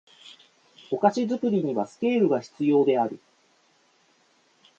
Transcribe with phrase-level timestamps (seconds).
[0.89, 3.19] お菓子作りにはスケールが必要である